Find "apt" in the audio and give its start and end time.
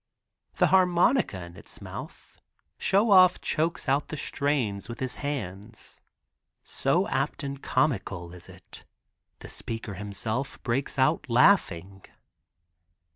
7.09-7.43